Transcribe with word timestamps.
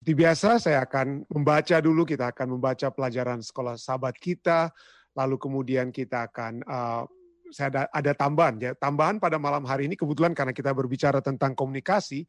Seperti 0.00 0.16
biasa, 0.16 0.56
saya 0.56 0.80
akan 0.88 1.28
membaca 1.28 1.76
dulu. 1.76 2.08
Kita 2.08 2.32
akan 2.32 2.56
membaca 2.56 2.88
pelajaran 2.88 3.44
sekolah 3.44 3.76
sahabat 3.76 4.16
kita, 4.16 4.72
lalu 5.12 5.36
kemudian 5.36 5.92
kita 5.92 6.24
akan 6.24 6.64
uh, 6.64 7.04
saya 7.52 7.68
ada, 7.68 7.82
ada 7.92 8.12
tambahan 8.16 8.56
ya. 8.56 8.72
Tambahan 8.72 9.20
pada 9.20 9.36
malam 9.36 9.60
hari 9.68 9.92
ini 9.92 10.00
kebetulan 10.00 10.32
karena 10.32 10.56
kita 10.56 10.72
berbicara 10.72 11.20
tentang 11.20 11.52
komunikasi. 11.52 12.24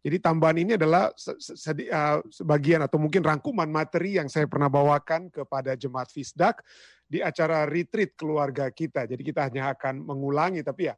Jadi 0.00 0.16
tambahan 0.16 0.64
ini 0.64 0.80
adalah 0.80 1.12
uh, 1.12 2.18
sebagian 2.32 2.88
atau 2.88 2.96
mungkin 2.96 3.20
rangkuman 3.20 3.68
materi 3.68 4.16
yang 4.16 4.32
saya 4.32 4.48
pernah 4.48 4.72
bawakan 4.72 5.28
kepada 5.28 5.76
jemaat 5.76 6.08
Fisdak 6.08 6.64
di 7.04 7.20
acara 7.20 7.68
retreat 7.68 8.16
keluarga 8.16 8.72
kita. 8.72 9.04
Jadi 9.04 9.20
kita 9.20 9.44
hanya 9.44 9.76
akan 9.76 10.08
mengulangi, 10.08 10.64
tapi 10.64 10.88
ya 10.88 10.96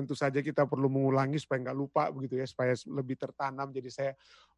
tentu 0.00 0.16
saja 0.16 0.40
kita 0.40 0.64
perlu 0.64 0.88
mengulangi 0.88 1.36
supaya 1.36 1.68
nggak 1.68 1.78
lupa 1.78 2.08
begitu 2.08 2.40
ya, 2.40 2.46
supaya 2.48 2.72
lebih 2.88 3.20
tertanam. 3.20 3.68
Jadi 3.70 3.88
saya 3.92 4.12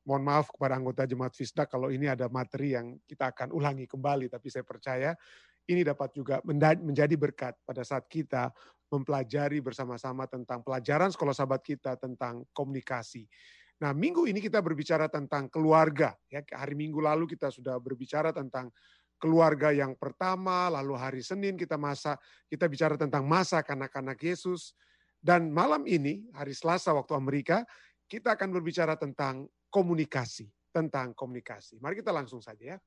mohon 0.07 0.23
maaf 0.23 0.51
kepada 0.51 0.79
anggota 0.79 1.03
jemaat 1.03 1.35
Fisdak 1.35 1.71
kalau 1.71 1.91
ini 1.91 2.07
ada 2.07 2.31
materi 2.31 2.79
yang 2.79 2.99
kita 3.05 3.35
akan 3.35 3.51
ulangi 3.51 3.91
kembali, 3.91 4.31
tapi 4.31 4.49
saya 4.49 4.63
percaya 4.63 5.11
ini 5.67 5.87
dapat 5.87 6.11
juga 6.15 6.43
menjadi 6.47 7.15
berkat 7.15 7.55
pada 7.63 7.87
saat 7.87 8.07
kita 8.11 8.51
mempelajari 8.93 9.63
bersama-sama 9.65 10.29
tentang 10.29 10.61
pelajaran 10.61 11.09
sekolah 11.09 11.33
sahabat 11.33 11.65
kita 11.65 11.97
tentang 11.97 12.45
komunikasi. 12.53 13.25
Nah, 13.81 13.91
minggu 13.91 14.29
ini 14.31 14.39
kita 14.39 14.63
berbicara 14.63 15.11
tentang 15.11 15.51
keluarga. 15.51 16.15
Ya, 16.31 16.45
hari 16.55 16.79
Minggu 16.79 17.03
lalu 17.03 17.27
kita 17.27 17.51
sudah 17.51 17.83
berbicara 17.83 18.31
tentang 18.31 18.71
keluarga 19.19 19.75
yang 19.75 19.99
pertama, 19.99 20.71
lalu 20.71 20.95
hari 20.99 21.23
Senin 21.23 21.59
kita 21.59 21.75
masa 21.75 22.15
kita 22.47 22.67
bicara 22.67 22.95
tentang 22.95 23.27
masa 23.27 23.63
kanak-kanak 23.63 24.19
Yesus. 24.23 24.75
Dan 25.23 25.55
malam 25.55 25.87
ini, 25.87 26.27
hari 26.35 26.51
Selasa 26.51 26.91
waktu 26.91 27.15
Amerika, 27.15 27.63
kita 28.11 28.35
akan 28.35 28.51
berbicara 28.51 28.99
tentang 28.99 29.47
komunikasi, 29.71 30.51
tentang 30.75 31.15
komunikasi. 31.15 31.79
Mari 31.79 32.03
kita 32.03 32.11
langsung 32.11 32.43
saja 32.43 32.75
ya. 32.75 32.79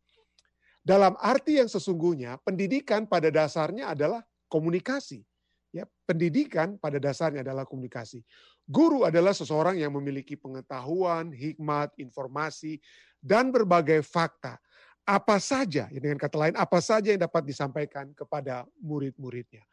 Dalam 0.86 1.18
arti 1.18 1.58
yang 1.58 1.72
sesungguhnya, 1.72 2.38
pendidikan 2.44 3.10
pada 3.10 3.34
dasarnya 3.34 3.96
adalah 3.96 4.22
komunikasi. 4.52 5.24
Ya, 5.74 5.90
pendidikan 6.08 6.78
pada 6.78 7.02
dasarnya 7.02 7.42
adalah 7.42 7.66
komunikasi. 7.66 8.22
Guru 8.64 9.04
adalah 9.04 9.34
seseorang 9.34 9.76
yang 9.82 9.92
memiliki 9.96 10.38
pengetahuan, 10.38 11.34
hikmat, 11.34 11.92
informasi, 12.00 12.80
dan 13.18 13.50
berbagai 13.50 14.06
fakta. 14.06 14.62
Apa 15.06 15.42
saja, 15.42 15.90
ya 15.90 16.00
dengan 16.00 16.18
kata 16.18 16.38
lain, 16.38 16.56
apa 16.58 16.80
saja 16.82 17.14
yang 17.14 17.22
dapat 17.22 17.46
disampaikan 17.46 18.10
kepada 18.14 18.66
murid-muridnya. 18.82 19.66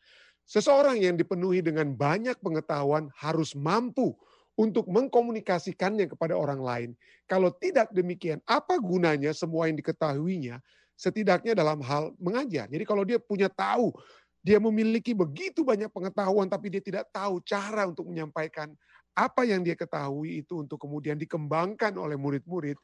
Seseorang 0.53 1.01
yang 1.01 1.17
dipenuhi 1.17 1.65
dengan 1.65 1.97
banyak 1.97 2.37
pengetahuan 2.45 3.09
harus 3.17 3.57
mampu 3.57 4.13
untuk 4.53 4.85
mengkomunikasikannya 4.85 6.13
kepada 6.13 6.37
orang 6.37 6.61
lain. 6.61 6.91
Kalau 7.25 7.49
tidak 7.57 7.89
demikian, 7.97 8.37
apa 8.45 8.77
gunanya 8.77 9.33
semua 9.33 9.73
yang 9.73 9.81
diketahuinya 9.81 10.61
setidaknya 10.93 11.57
dalam 11.57 11.81
hal 11.81 12.13
mengajar. 12.21 12.69
Jadi 12.69 12.85
kalau 12.85 13.01
dia 13.09 13.17
punya 13.17 13.49
tahu, 13.49 13.97
dia 14.45 14.61
memiliki 14.61 15.17
begitu 15.17 15.65
banyak 15.65 15.89
pengetahuan 15.89 16.53
tapi 16.53 16.69
dia 16.69 16.85
tidak 16.85 17.09
tahu 17.09 17.41
cara 17.41 17.89
untuk 17.89 18.13
menyampaikan 18.13 18.77
apa 19.17 19.49
yang 19.49 19.65
dia 19.65 19.73
ketahui 19.73 20.45
itu 20.45 20.61
untuk 20.61 20.77
kemudian 20.77 21.17
dikembangkan 21.17 21.97
oleh 21.97 22.21
murid-murid, 22.21 22.77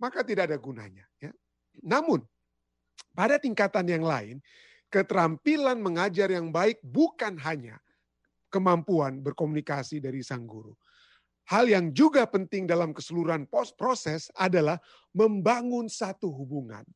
maka 0.00 0.24
tidak 0.24 0.48
ada 0.48 0.56
gunanya. 0.56 1.04
Ya. 1.20 1.36
Namun, 1.84 2.24
pada 3.12 3.36
tingkatan 3.36 3.84
yang 3.92 4.08
lain, 4.08 4.40
keterampilan 4.90 5.78
mengajar 5.78 6.28
yang 6.28 6.50
baik 6.50 6.82
bukan 6.82 7.38
hanya 7.40 7.78
kemampuan 8.50 9.22
berkomunikasi 9.22 10.02
dari 10.02 10.20
sang 10.26 10.44
guru, 10.44 10.74
Hal 11.50 11.66
yang 11.66 11.90
juga 11.90 12.22
penting 12.30 12.62
dalam 12.62 12.94
keseluruhan 12.94 13.50
proses 13.74 14.30
adalah 14.38 14.78
membangun 15.10 15.90
satu 15.90 16.30
hubungan. 16.30 16.86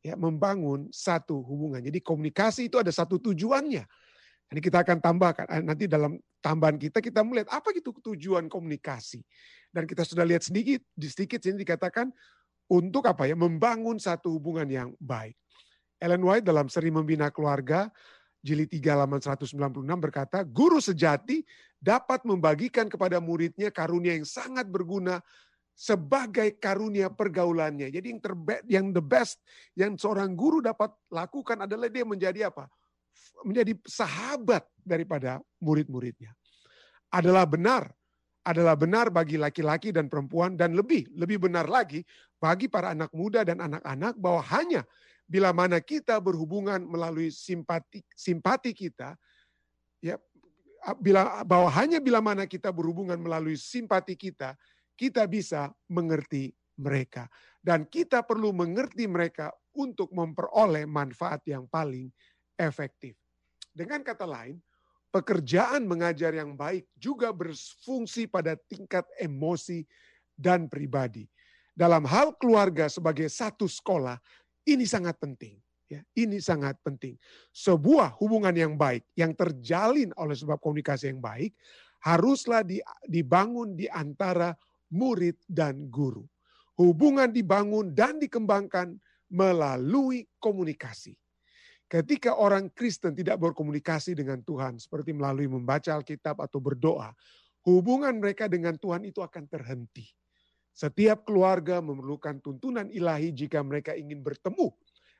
Ya, 0.00 0.16
membangun 0.16 0.88
satu 0.88 1.44
hubungan. 1.44 1.84
Jadi 1.84 2.00
komunikasi 2.00 2.72
itu 2.72 2.80
ada 2.80 2.88
satu 2.88 3.20
tujuannya. 3.20 3.84
Ini 4.48 4.60
kita 4.64 4.80
akan 4.80 5.04
tambahkan 5.04 5.44
eh, 5.52 5.60
nanti 5.60 5.84
dalam 5.84 6.16
tambahan 6.40 6.80
kita 6.80 7.04
kita 7.04 7.20
melihat 7.20 7.52
apa 7.52 7.68
itu 7.76 7.92
tujuan 7.92 8.48
komunikasi. 8.48 9.20
Dan 9.68 9.84
kita 9.84 10.08
sudah 10.08 10.24
lihat 10.24 10.40
sedikit 10.40 10.80
di 10.96 11.04
sedikit 11.12 11.44
sini 11.44 11.60
dikatakan 11.60 12.08
untuk 12.72 13.04
apa 13.12 13.28
ya? 13.28 13.36
Membangun 13.36 14.00
satu 14.00 14.32
hubungan 14.32 14.72
yang 14.72 14.88
baik. 14.96 15.36
Ellen 15.98 16.22
White 16.22 16.46
dalam 16.46 16.70
seri 16.70 16.94
membina 16.94 17.28
keluarga 17.34 17.90
jilid 18.38 18.70
3 18.70 18.94
halaman 18.94 19.18
196 19.18 19.58
berkata, 19.98 20.46
guru 20.46 20.78
sejati 20.78 21.42
dapat 21.78 22.22
membagikan 22.22 22.86
kepada 22.86 23.18
muridnya 23.18 23.70
karunia 23.74 24.14
yang 24.14 24.26
sangat 24.26 24.66
berguna 24.70 25.18
sebagai 25.78 26.58
karunia 26.58 27.06
pergaulannya. 27.06 27.90
Jadi 27.90 28.06
yang 28.10 28.22
terbaik, 28.22 28.62
yang 28.66 28.86
the 28.90 29.02
best 29.02 29.38
yang 29.78 29.94
seorang 29.94 30.34
guru 30.34 30.58
dapat 30.58 30.90
lakukan 31.06 31.66
adalah 31.66 31.86
dia 31.86 32.02
menjadi 32.02 32.50
apa? 32.50 32.66
Menjadi 33.46 33.78
sahabat 33.86 34.66
daripada 34.82 35.38
murid-muridnya. 35.62 36.34
Adalah 37.14 37.46
benar, 37.46 37.94
adalah 38.42 38.74
benar 38.74 39.14
bagi 39.14 39.38
laki-laki 39.38 39.94
dan 39.94 40.10
perempuan 40.10 40.58
dan 40.58 40.74
lebih, 40.74 41.06
lebih 41.14 41.46
benar 41.46 41.70
lagi 41.70 42.02
bagi 42.42 42.66
para 42.66 42.90
anak 42.90 43.14
muda 43.14 43.46
dan 43.46 43.62
anak-anak 43.62 44.18
bahwa 44.18 44.42
hanya 44.50 44.82
bila 45.28 45.52
mana 45.52 45.76
kita 45.78 46.16
berhubungan 46.16 46.80
melalui 46.80 47.28
simpati 47.28 48.00
simpati 48.16 48.72
kita 48.72 49.12
ya 50.00 50.16
bila 50.98 51.44
bahwa 51.44 51.68
hanya 51.76 52.00
bila 52.00 52.24
mana 52.24 52.48
kita 52.48 52.72
berhubungan 52.72 53.20
melalui 53.20 53.60
simpati 53.60 54.16
kita 54.16 54.56
kita 54.96 55.28
bisa 55.28 55.68
mengerti 55.86 56.56
mereka 56.80 57.28
dan 57.60 57.84
kita 57.84 58.24
perlu 58.24 58.56
mengerti 58.56 59.04
mereka 59.04 59.52
untuk 59.76 60.10
memperoleh 60.10 60.88
manfaat 60.88 61.44
yang 61.46 61.68
paling 61.70 62.10
efektif. 62.58 63.14
Dengan 63.70 64.02
kata 64.02 64.26
lain, 64.26 64.58
pekerjaan 65.14 65.86
mengajar 65.86 66.34
yang 66.34 66.58
baik 66.58 66.90
juga 66.98 67.30
berfungsi 67.30 68.26
pada 68.26 68.58
tingkat 68.66 69.06
emosi 69.22 69.86
dan 70.34 70.66
pribadi. 70.66 71.30
Dalam 71.78 72.02
hal 72.10 72.34
keluarga 72.34 72.90
sebagai 72.90 73.30
satu 73.30 73.70
sekolah, 73.70 74.18
ini 74.68 74.84
sangat 74.84 75.16
penting. 75.16 75.56
Ya, 75.88 76.04
ini 76.12 76.36
sangat 76.36 76.76
penting. 76.84 77.16
Sebuah 77.48 78.20
hubungan 78.20 78.52
yang 78.52 78.76
baik, 78.76 79.08
yang 79.16 79.32
terjalin 79.32 80.12
oleh 80.20 80.36
sebab 80.36 80.60
komunikasi 80.60 81.08
yang 81.08 81.24
baik, 81.24 81.56
haruslah 82.04 82.60
dibangun 83.08 83.72
di 83.72 83.88
antara 83.88 84.52
murid 84.92 85.40
dan 85.48 85.88
guru. 85.88 86.28
Hubungan 86.76 87.32
dibangun 87.32 87.96
dan 87.96 88.20
dikembangkan 88.20 89.00
melalui 89.32 90.28
komunikasi. 90.36 91.16
Ketika 91.88 92.36
orang 92.36 92.68
Kristen 92.68 93.16
tidak 93.16 93.40
berkomunikasi 93.40 94.12
dengan 94.12 94.44
Tuhan, 94.44 94.76
seperti 94.76 95.16
melalui 95.16 95.48
membaca 95.48 95.96
Alkitab 95.96 96.36
atau 96.36 96.60
berdoa, 96.60 97.16
hubungan 97.64 98.12
mereka 98.20 98.44
dengan 98.44 98.76
Tuhan 98.76 99.08
itu 99.08 99.24
akan 99.24 99.48
terhenti. 99.48 100.04
Setiap 100.78 101.26
keluarga 101.26 101.82
memerlukan 101.82 102.38
tuntunan 102.38 102.86
ilahi 102.86 103.34
jika 103.34 103.58
mereka 103.66 103.98
ingin 103.98 104.22
bertemu 104.22 104.70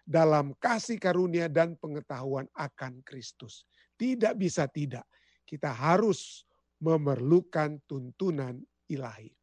dalam 0.06 0.54
kasih 0.62 1.02
karunia 1.02 1.50
dan 1.50 1.74
pengetahuan 1.74 2.46
akan 2.54 3.02
Kristus. 3.02 3.66
Tidak 3.98 4.38
bisa 4.38 4.70
tidak. 4.70 5.02
Kita 5.42 5.74
harus 5.74 6.46
memerlukan 6.78 7.82
tuntunan 7.90 8.54
ilahi. 8.86 9.34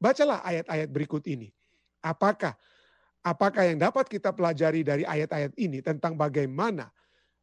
Bacalah 0.00 0.40
ayat-ayat 0.40 0.88
berikut 0.88 1.28
ini. 1.28 1.52
Apakah 2.00 2.56
apakah 3.20 3.68
yang 3.68 3.76
dapat 3.76 4.08
kita 4.08 4.32
pelajari 4.32 4.80
dari 4.80 5.04
ayat-ayat 5.04 5.52
ini 5.60 5.84
tentang 5.84 6.16
bagaimana 6.16 6.88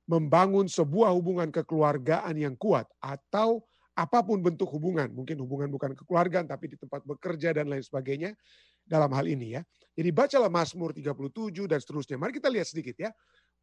membangun 0.09 0.66
sebuah 0.66 1.13
hubungan 1.13 1.53
kekeluargaan 1.53 2.34
yang 2.42 2.57
kuat 2.57 2.90
atau 2.97 3.62
apa 3.95 4.19
pun 4.28 4.44
bentuk 4.44 4.67
hubungan, 4.75 5.07
mungkin 5.07 5.39
hubungan 5.39 5.72
bukan 5.72 5.95
kekeluargaan 5.95 6.51
tapi 6.51 6.75
di 6.75 6.78
tempat 6.78 7.07
bekerja 7.07 7.56
dan 7.56 7.72
lain 7.72 7.79
sebagainya 7.79 8.35
dalam 8.83 9.07
hal 9.16 9.23
ini 9.23 9.56
ya. 9.56 9.61
Jadi 9.95 10.11
bacalah 10.11 10.51
Mazmur 10.51 10.91
37 10.91 11.71
dan 11.71 11.80
seterusnya. 11.80 12.19
Mari 12.19 12.36
kita 12.36 12.51
lihat 12.51 12.68
sedikit 12.68 13.00
ya. 13.00 13.09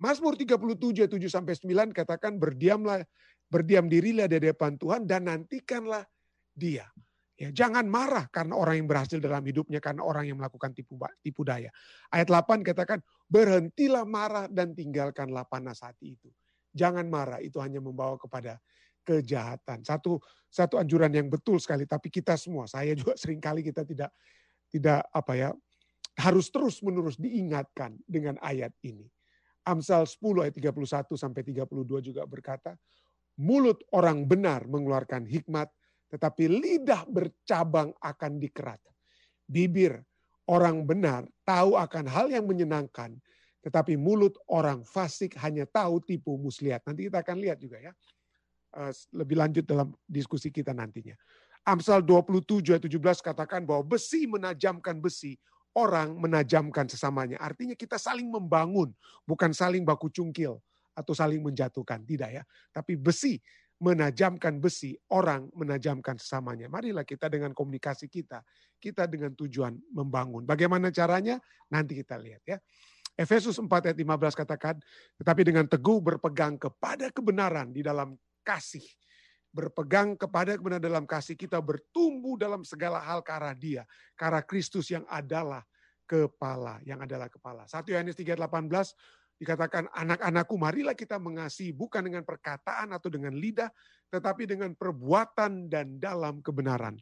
Mazmur 0.00 0.34
37 0.34 1.05
7 1.06 1.20
sampai 1.29 1.55
9 1.55 1.93
katakan 1.93 2.40
berdiamlah 2.40 3.05
berdiam 3.52 3.84
dirilah 3.87 4.25
di 4.25 4.40
depan 4.40 4.81
Tuhan 4.81 5.05
dan 5.05 5.29
nantikanlah 5.29 6.08
dia. 6.56 6.88
Ya, 7.37 7.50
jangan 7.52 7.85
marah 7.85 8.31
karena 8.32 8.55
orang 8.56 8.81
yang 8.81 8.88
berhasil 8.88 9.19
dalam 9.19 9.43
hidupnya 9.44 9.82
karena 9.82 10.00
orang 10.06 10.31
yang 10.31 10.38
melakukan 10.40 10.73
tipu 10.73 10.96
tipu 11.20 11.43
daya. 11.44 11.69
Ayat 12.08 12.28
8 12.32 12.64
katakan 12.64 13.05
berhentilah 13.28 14.08
marah 14.08 14.46
dan 14.49 14.73
tinggalkanlah 14.73 15.44
panas 15.44 15.85
hati 15.85 16.17
itu. 16.17 16.32
Jangan 16.73 17.05
marah 17.11 17.43
itu 17.44 17.61
hanya 17.61 17.85
membawa 17.85 18.17
kepada 18.17 18.56
kejahatan. 19.02 19.82
Satu 19.84 20.19
satu 20.52 20.76
anjuran 20.76 21.10
yang 21.12 21.32
betul 21.32 21.56
sekali, 21.56 21.88
tapi 21.88 22.12
kita 22.12 22.37
semua, 22.37 22.69
saya 22.69 22.93
juga 22.93 23.16
sering 23.20 23.40
kali 23.40 23.64
kita 23.64 23.82
tidak 23.87 24.10
tidak 24.72 25.04
apa 25.12 25.32
ya 25.37 25.50
harus 26.19 26.52
terus 26.52 26.81
menerus 26.84 27.16
diingatkan 27.16 27.96
dengan 28.04 28.37
ayat 28.44 28.72
ini. 28.84 29.08
Amsal 29.62 30.04
10 30.04 30.44
ayat 30.44 30.54
31 30.58 31.14
sampai 31.14 31.43
32 31.46 32.02
juga 32.02 32.22
berkata, 32.26 32.75
mulut 33.38 33.81
orang 33.94 34.26
benar 34.26 34.66
mengeluarkan 34.66 35.25
hikmat, 35.25 35.70
tetapi 36.12 36.50
lidah 36.50 37.06
bercabang 37.08 37.94
akan 38.02 38.32
dikerat. 38.43 38.82
Bibir 39.46 40.02
orang 40.50 40.84
benar 40.84 41.25
tahu 41.46 41.78
akan 41.78 42.04
hal 42.10 42.26
yang 42.28 42.44
menyenangkan, 42.44 43.16
tetapi 43.62 43.94
mulut 43.94 44.34
orang 44.50 44.82
fasik 44.82 45.38
hanya 45.38 45.64
tahu 45.64 46.02
tipu 46.02 46.34
muslihat. 46.37 46.82
Nanti 46.84 47.08
kita 47.08 47.22
akan 47.22 47.38
lihat 47.38 47.62
juga 47.62 47.78
ya. 47.78 47.93
Eh, 48.73 48.93
lebih 49.13 49.37
lanjut 49.37 49.69
dalam 49.69 49.93
diskusi 50.09 50.49
kita 50.49 50.73
nantinya. 50.73 51.13
Amsal 51.69 52.01
27 52.01 52.73
ayat 52.73 52.89
17 52.89 53.21
katakan 53.21 53.69
bahwa 53.69 53.85
besi 53.85 54.25
menajamkan 54.25 54.97
besi, 54.97 55.37
orang 55.77 56.17
menajamkan 56.17 56.89
sesamanya. 56.89 57.37
Artinya 57.37 57.77
kita 57.77 58.01
saling 58.01 58.33
membangun, 58.33 58.89
bukan 59.29 59.53
saling 59.53 59.85
baku 59.85 60.09
cungkil 60.09 60.57
atau 60.97 61.13
saling 61.13 61.45
menjatuhkan. 61.45 62.01
Tidak 62.01 62.31
ya. 62.33 62.43
Tapi 62.73 62.97
besi 62.97 63.37
menajamkan 63.77 64.57
besi, 64.57 64.97
orang 65.13 65.53
menajamkan 65.53 66.17
sesamanya. 66.17 66.73
Marilah 66.73 67.05
kita 67.05 67.29
dengan 67.29 67.53
komunikasi 67.53 68.09
kita, 68.09 68.41
kita 68.81 69.05
dengan 69.05 69.37
tujuan 69.37 69.77
membangun. 69.93 70.49
Bagaimana 70.49 70.89
caranya? 70.89 71.37
Nanti 71.69 72.01
kita 72.01 72.17
lihat 72.17 72.41
ya. 72.49 72.57
Efesus 73.13 73.61
4 73.61 73.69
ayat 73.93 73.99
15 74.01 74.33
katakan, 74.33 74.81
tetapi 75.21 75.45
dengan 75.45 75.69
teguh 75.69 76.01
berpegang 76.01 76.57
kepada 76.57 77.13
kebenaran 77.13 77.69
di 77.69 77.85
dalam 77.85 78.17
kasih. 78.43 78.85
Berpegang 79.53 80.17
kepada 80.17 80.56
kebenaran 80.56 80.83
dalam 80.83 81.05
kasih, 81.05 81.37
kita 81.37 81.61
bertumbuh 81.61 82.41
dalam 82.41 82.65
segala 82.65 83.00
hal 83.00 83.21
ke 83.21 83.31
arah 83.33 83.53
dia. 83.53 83.83
Ke 84.17 84.29
arah 84.29 84.44
Kristus 84.44 84.89
yang 84.89 85.05
adalah 85.09 85.61
kepala, 86.09 86.81
yang 86.85 87.00
adalah 87.00 87.29
kepala. 87.29 87.65
1 87.69 87.85
Yohanes 87.89 88.17
3 88.17 88.37
18 88.37 89.41
dikatakan, 89.41 89.91
anak-anakku 89.93 90.55
marilah 90.56 90.94
kita 90.97 91.19
mengasihi 91.19 91.75
bukan 91.75 92.05
dengan 92.05 92.23
perkataan 92.23 92.94
atau 92.94 93.09
dengan 93.12 93.35
lidah, 93.35 93.69
tetapi 94.12 94.45
dengan 94.45 94.73
perbuatan 94.73 95.69
dan 95.69 95.97
dalam 96.00 96.41
kebenaran. 96.41 96.97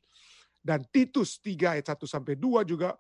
Dan 0.61 0.85
Titus 0.93 1.41
3 1.41 1.79
ayat 1.79 1.87
1 1.97 2.05
sampai 2.05 2.35
2 2.37 2.67
juga 2.69 2.95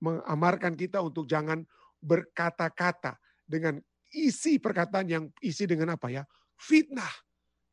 mengamarkan 0.00 0.74
kita 0.74 0.98
untuk 1.04 1.28
jangan 1.28 1.62
berkata-kata 2.02 3.20
dengan 3.44 3.78
isi 4.12 4.58
perkataan 4.58 5.06
yang 5.08 5.24
isi 5.40 5.64
dengan 5.64 5.94
apa 5.94 6.10
ya? 6.10 6.22
Fitnah. 6.58 7.12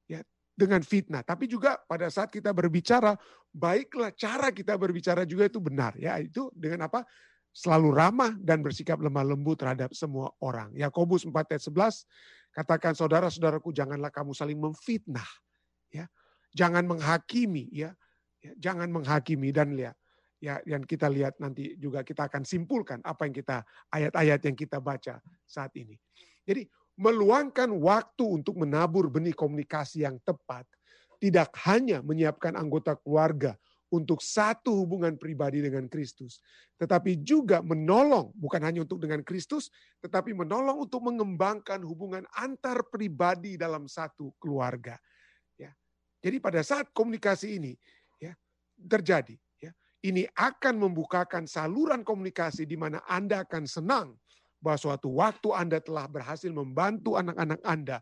Ya, 0.09 0.25
dengan 0.57 0.81
fitnah. 0.81 1.21
Tapi 1.21 1.47
juga 1.47 1.79
pada 1.85 2.09
saat 2.09 2.33
kita 2.33 2.51
berbicara, 2.51 3.13
baiklah 3.53 4.11
cara 4.17 4.51
kita 4.51 4.75
berbicara 4.75 5.23
juga 5.23 5.47
itu 5.47 5.61
benar 5.63 5.95
ya. 5.95 6.19
Itu 6.19 6.51
dengan 6.57 6.89
apa? 6.89 7.07
Selalu 7.53 7.89
ramah 7.93 8.33
dan 8.41 8.61
bersikap 8.65 8.99
lemah 8.99 9.25
lembut 9.25 9.61
terhadap 9.61 9.93
semua 9.93 10.33
orang. 10.41 10.73
Yakobus 10.75 11.25
4 11.25 11.33
ayat 11.33 11.63
11 11.63 12.53
katakan 12.53 12.93
saudara-saudaraku 12.97 13.69
janganlah 13.69 14.09
kamu 14.09 14.33
saling 14.33 14.59
memfitnah 14.59 15.25
ya. 15.93 16.09
Jangan 16.51 16.83
menghakimi 16.89 17.69
ya. 17.69 17.93
ya 18.41 18.51
jangan 18.57 18.89
menghakimi 18.89 19.53
dan 19.53 19.77
lihat 19.77 19.93
ya 20.39 20.57
yang 20.63 20.81
kita 20.87 21.11
lihat 21.11 21.35
nanti 21.43 21.75
juga 21.75 22.01
kita 22.01 22.31
akan 22.31 22.47
simpulkan 22.47 23.03
apa 23.03 23.27
yang 23.27 23.35
kita 23.35 23.57
ayat-ayat 23.91 24.39
yang 24.47 24.55
kita 24.55 24.79
baca 24.79 25.19
saat 25.43 25.71
ini. 25.75 25.99
Jadi 26.47 26.65
meluangkan 26.99 27.71
waktu 27.79 28.43
untuk 28.43 28.59
menabur 28.59 29.07
benih 29.07 29.31
komunikasi 29.31 30.03
yang 30.03 30.19
tepat 30.27 30.67
tidak 31.23 31.55
hanya 31.63 32.03
menyiapkan 32.03 32.59
anggota 32.59 32.99
keluarga 32.99 33.55
untuk 33.89 34.21
satu 34.21 34.85
hubungan 34.85 35.17
pribadi 35.17 35.65
dengan 35.65 35.89
Kristus, 35.89 36.43
tetapi 36.77 37.25
juga 37.25 37.63
menolong 37.63 38.29
bukan 38.37 38.61
hanya 38.61 38.85
untuk 38.85 39.01
dengan 39.01 39.25
Kristus, 39.25 39.73
tetapi 40.03 40.35
menolong 40.37 40.85
untuk 40.85 41.01
mengembangkan 41.09 41.81
hubungan 41.81 42.27
antar 42.37 42.85
pribadi 42.91 43.57
dalam 43.57 43.89
satu 43.89 44.29
keluarga. 44.37 44.99
Ya. 45.57 45.73
Jadi 46.21 46.37
pada 46.37 46.61
saat 46.61 46.93
komunikasi 46.93 47.57
ini 47.57 47.73
ya 48.21 48.37
terjadi, 48.77 49.33
ini 49.99 50.23
akan 50.31 50.79
membukakan 50.79 51.43
saluran 51.43 52.07
komunikasi 52.07 52.63
di 52.63 52.79
mana 52.79 53.03
Anda 53.03 53.43
akan 53.43 53.67
senang 53.67 54.15
bahwa 54.59 54.77
suatu 54.79 55.09
waktu 55.19 55.49
Anda 55.55 55.79
telah 55.79 56.05
berhasil 56.07 56.51
membantu 56.51 57.15
anak-anak 57.15 57.59
Anda 57.63 57.97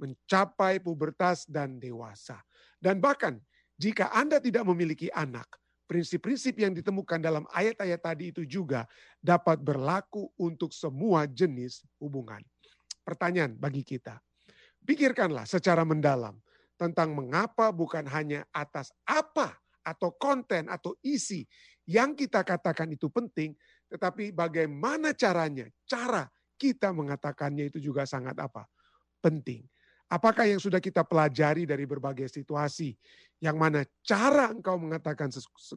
mencapai 0.00 0.80
pubertas 0.80 1.44
dan 1.44 1.76
dewasa. 1.76 2.40
Dan 2.80 2.98
bahkan 2.98 3.38
jika 3.76 4.10
Anda 4.10 4.40
tidak 4.42 4.64
memiliki 4.66 5.12
anak, 5.12 5.46
prinsip-prinsip 5.88 6.54
yang 6.60 6.76
ditemukan 6.76 7.18
dalam 7.20 7.44
ayat-ayat 7.52 8.00
tadi 8.00 8.24
itu 8.30 8.44
juga 8.44 8.84
dapat 9.18 9.60
berlaku 9.60 10.28
untuk 10.36 10.70
semua 10.70 11.24
jenis 11.24 11.82
hubungan. 11.96 12.44
Pertanyaan 13.02 13.56
bagi 13.56 13.80
kita, 13.80 14.20
pikirkanlah 14.84 15.48
secara 15.48 15.82
mendalam 15.82 16.36
tentang 16.76 17.16
mengapa 17.16 17.72
bukan 17.72 18.04
hanya 18.06 18.44
atas 18.52 18.92
apa 19.08 19.56
atau 19.82 20.12
konten 20.14 20.68
atau 20.68 20.92
isi 21.00 21.48
yang 21.88 22.12
kita 22.12 22.44
katakan 22.44 22.92
itu 22.92 23.08
penting, 23.08 23.56
tetapi 23.88 24.36
bagaimana 24.36 25.16
caranya, 25.16 25.64
cara 25.88 26.28
kita 26.60 26.92
mengatakannya 26.92 27.72
itu 27.72 27.80
juga 27.80 28.04
sangat 28.04 28.36
apa? 28.36 28.68
Penting. 29.24 29.64
Apakah 30.08 30.48
yang 30.48 30.60
sudah 30.60 30.80
kita 30.80 31.04
pelajari 31.04 31.68
dari 31.68 31.84
berbagai 31.84 32.32
situasi, 32.32 32.96
yang 33.44 33.60
mana 33.60 33.84
cara 34.00 34.48
engkau 34.48 34.80
mengatakan 34.80 35.28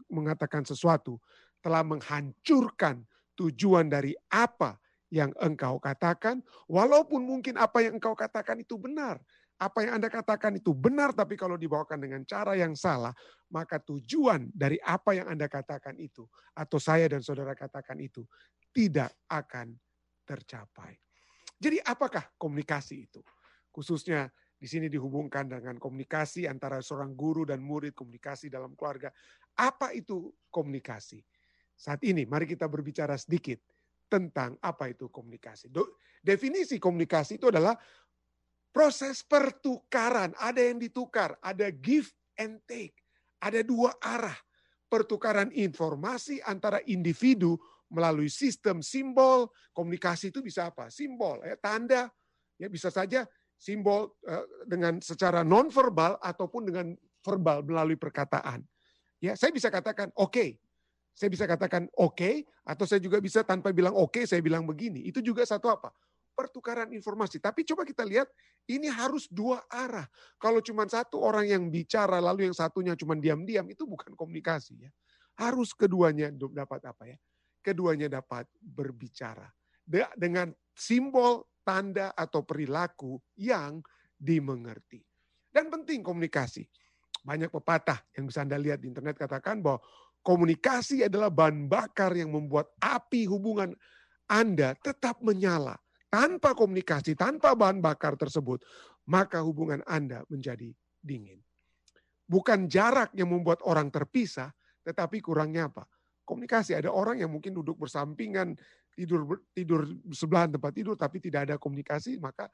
mengatakan 0.07 0.63
sesuatu 0.63 1.19
telah 1.59 1.83
menghancurkan 1.83 3.03
tujuan 3.35 3.91
dari 3.91 4.15
apa 4.31 4.79
yang 5.11 5.35
engkau 5.43 5.75
katakan, 5.83 6.39
walaupun 6.71 7.19
mungkin 7.27 7.59
apa 7.59 7.83
yang 7.83 7.99
engkau 7.99 8.15
katakan 8.15 8.63
itu 8.63 8.79
benar, 8.79 9.19
apa 9.61 9.85
yang 9.85 10.01
Anda 10.01 10.09
katakan 10.09 10.57
itu 10.57 10.73
benar, 10.73 11.13
tapi 11.13 11.37
kalau 11.37 11.53
dibawakan 11.53 12.01
dengan 12.01 12.25
cara 12.25 12.57
yang 12.57 12.73
salah, 12.73 13.13
maka 13.53 13.77
tujuan 13.77 14.49
dari 14.49 14.81
apa 14.81 15.13
yang 15.13 15.29
Anda 15.29 15.45
katakan 15.45 16.01
itu, 16.01 16.25
atau 16.57 16.81
saya 16.81 17.05
dan 17.05 17.21
saudara 17.21 17.53
katakan 17.53 18.01
itu, 18.01 18.25
tidak 18.73 19.13
akan 19.29 19.77
tercapai. 20.25 20.97
Jadi 21.61 21.77
apakah 21.77 22.25
komunikasi 22.41 23.05
itu? 23.05 23.21
Khususnya 23.69 24.33
di 24.57 24.65
sini 24.65 24.89
dihubungkan 24.89 25.45
dengan 25.45 25.77
komunikasi 25.77 26.49
antara 26.49 26.81
seorang 26.81 27.13
guru 27.13 27.45
dan 27.45 27.61
murid, 27.61 27.93
komunikasi 27.93 28.49
dalam 28.49 28.73
keluarga. 28.73 29.13
Apa 29.53 29.93
itu 29.93 30.33
komunikasi? 30.49 31.21
Saat 31.77 32.01
ini 32.01 32.25
mari 32.25 32.49
kita 32.49 32.65
berbicara 32.65 33.13
sedikit 33.13 33.61
tentang 34.09 34.57
apa 34.57 34.89
itu 34.89 35.05
komunikasi. 35.09 35.69
Definisi 36.21 36.81
komunikasi 36.81 37.37
itu 37.37 37.53
adalah 37.53 37.77
Proses 38.71 39.19
pertukaran, 39.27 40.31
ada 40.39 40.63
yang 40.63 40.79
ditukar, 40.79 41.35
ada 41.43 41.67
give 41.75 42.07
and 42.39 42.63
take. 42.63 42.95
Ada 43.43 43.67
dua 43.67 43.91
arah. 43.99 44.35
Pertukaran 44.87 45.51
informasi 45.51 46.39
antara 46.43 46.79
individu 46.87 47.59
melalui 47.91 48.31
sistem 48.31 48.79
simbol, 48.79 49.51
komunikasi 49.75 50.31
itu 50.31 50.39
bisa 50.39 50.71
apa? 50.71 50.87
Simbol, 50.87 51.43
ya, 51.43 51.59
tanda, 51.59 52.07
ya 52.55 52.71
bisa 52.71 52.87
saja 52.87 53.27
simbol 53.59 54.15
uh, 54.25 54.47
dengan 54.63 55.03
secara 55.03 55.43
nonverbal 55.43 56.17
ataupun 56.23 56.71
dengan 56.71 56.87
verbal 57.21 57.61
melalui 57.61 57.99
perkataan. 57.99 58.65
Ya, 59.21 59.37
saya 59.37 59.53
bisa 59.53 59.69
katakan 59.69 60.09
oke. 60.17 60.33
Okay. 60.33 60.49
Saya 61.11 61.27
bisa 61.27 61.43
katakan 61.43 61.91
oke 61.99 62.15
okay, 62.15 62.35
atau 62.63 62.87
saya 62.87 63.03
juga 63.03 63.19
bisa 63.19 63.43
tanpa 63.43 63.75
bilang 63.75 63.93
oke 63.93 64.15
okay, 64.15 64.23
saya 64.23 64.39
bilang 64.41 64.63
begini. 64.63 65.03
Itu 65.05 65.19
juga 65.19 65.43
satu 65.43 65.67
apa? 65.67 65.91
Pertukaran 66.41 66.89
informasi. 66.89 67.37
Tapi 67.37 67.61
coba 67.61 67.85
kita 67.85 68.01
lihat, 68.01 68.25
ini 68.65 68.89
harus 68.89 69.29
dua 69.29 69.61
arah. 69.69 70.09
Kalau 70.41 70.57
cuma 70.65 70.89
satu 70.89 71.21
orang 71.21 71.45
yang 71.45 71.69
bicara, 71.69 72.17
lalu 72.17 72.49
yang 72.49 72.57
satunya 72.57 72.97
cuma 72.97 73.13
diam-diam, 73.13 73.69
itu 73.69 73.85
bukan 73.85 74.17
komunikasi 74.17 74.81
ya. 74.81 74.89
Harus 75.37 75.77
keduanya 75.77 76.33
dapat 76.33 76.81
apa 76.89 77.05
ya? 77.05 77.17
Keduanya 77.61 78.09
dapat 78.09 78.49
berbicara. 78.57 79.45
Dengan 80.17 80.49
simbol, 80.73 81.45
tanda, 81.61 82.09
atau 82.17 82.41
perilaku 82.41 83.21
yang 83.37 83.85
dimengerti. 84.17 85.05
Dan 85.45 85.69
penting 85.69 86.01
komunikasi. 86.01 86.65
Banyak 87.21 87.53
pepatah 87.53 88.01
yang 88.17 88.25
bisa 88.25 88.41
Anda 88.41 88.57
lihat 88.57 88.81
di 88.81 88.89
internet 88.89 89.13
katakan 89.13 89.61
bahwa 89.61 89.77
komunikasi 90.25 91.05
adalah 91.05 91.29
bahan 91.29 91.69
bakar 91.69 92.17
yang 92.17 92.33
membuat 92.33 92.73
api 92.81 93.29
hubungan 93.29 93.77
Anda 94.25 94.73
tetap 94.81 95.21
menyala 95.21 95.77
tanpa 96.11 96.51
komunikasi, 96.51 97.15
tanpa 97.15 97.55
bahan 97.55 97.79
bakar 97.79 98.19
tersebut, 98.19 98.59
maka 99.07 99.39
hubungan 99.39 99.79
Anda 99.87 100.27
menjadi 100.27 100.75
dingin. 100.99 101.39
Bukan 102.27 102.67
jarak 102.67 103.15
yang 103.15 103.31
membuat 103.31 103.63
orang 103.63 103.87
terpisah, 103.87 104.51
tetapi 104.83 105.23
kurangnya 105.23 105.71
apa? 105.71 105.87
Komunikasi. 106.27 106.75
Ada 106.75 106.91
orang 106.91 107.23
yang 107.23 107.31
mungkin 107.31 107.55
duduk 107.55 107.79
bersampingan, 107.87 108.55
tidur 108.91 109.39
tidur 109.55 109.87
sebelahan 110.11 110.51
tempat 110.51 110.71
tidur, 110.75 110.95
tapi 110.99 111.23
tidak 111.23 111.47
ada 111.47 111.55
komunikasi, 111.55 112.19
maka 112.19 112.51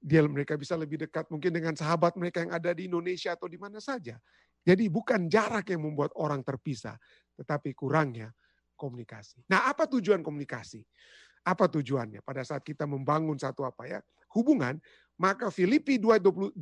dia 0.00 0.24
mereka 0.24 0.56
bisa 0.56 0.78
lebih 0.78 0.96
dekat 1.08 1.28
mungkin 1.28 1.52
dengan 1.52 1.74
sahabat 1.76 2.16
mereka 2.16 2.40
yang 2.44 2.52
ada 2.56 2.70
di 2.72 2.88
Indonesia 2.88 3.36
atau 3.36 3.50
di 3.50 3.60
mana 3.60 3.80
saja. 3.82 4.16
Jadi 4.64 4.84
bukan 4.92 5.28
jarak 5.28 5.72
yang 5.72 5.84
membuat 5.84 6.12
orang 6.20 6.44
terpisah, 6.44 6.96
tetapi 7.36 7.72
kurangnya 7.72 8.28
komunikasi. 8.76 9.42
Nah, 9.50 9.72
apa 9.72 9.88
tujuan 9.90 10.22
komunikasi? 10.22 10.84
Apa 11.48 11.64
tujuannya? 11.64 12.20
Pada 12.20 12.44
saat 12.44 12.60
kita 12.60 12.84
membangun 12.84 13.40
satu 13.40 13.64
apa 13.64 13.88
ya? 13.88 14.04
Hubungan, 14.36 14.76
maka 15.16 15.48
Filipi 15.48 15.96
2 15.96 16.20
22 16.20 16.60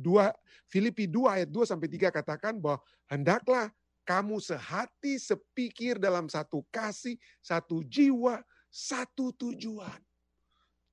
Filipi 0.71 1.11
2 1.11 1.27
ayat 1.27 1.49
2 1.51 1.67
sampai 1.67 1.91
3 1.91 2.07
katakan 2.07 2.55
bahwa 2.55 2.79
hendaklah 3.11 3.67
kamu 4.07 4.39
sehati, 4.39 5.19
sepikir 5.19 5.99
dalam 5.99 6.31
satu 6.31 6.63
kasih, 6.71 7.19
satu 7.43 7.83
jiwa, 7.83 8.39
satu 8.71 9.35
tujuan. 9.35 9.99